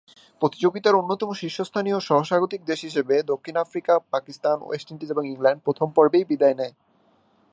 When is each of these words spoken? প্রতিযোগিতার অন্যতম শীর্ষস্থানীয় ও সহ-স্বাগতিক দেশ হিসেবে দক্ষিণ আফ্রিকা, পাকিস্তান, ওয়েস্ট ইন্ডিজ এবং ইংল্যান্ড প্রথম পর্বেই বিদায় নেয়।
প্রতিযোগিতার 0.41 0.99
অন্যতম 1.01 1.29
শীর্ষস্থানীয় 1.33 1.97
ও 1.97 2.05
সহ-স্বাগতিক 2.09 2.61
দেশ 2.65 2.79
হিসেবে 2.81 3.15
দক্ষিণ 3.23 3.55
আফ্রিকা, 3.57 3.93
পাকিস্তান, 4.11 4.57
ওয়েস্ট 4.61 4.87
ইন্ডিজ 4.91 5.09
এবং 5.11 5.23
ইংল্যান্ড 5.27 5.61
প্রথম 5.63 5.87
পর্বেই 5.91 6.25
বিদায় 6.25 6.55
নেয়। 6.55 6.73